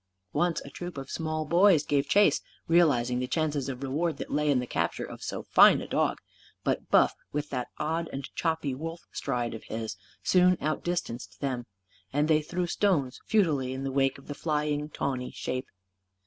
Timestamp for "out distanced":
10.59-11.39